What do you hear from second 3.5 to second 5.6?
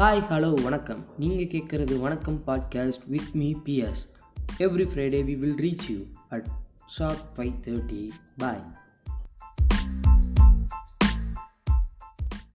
PS every Friday we will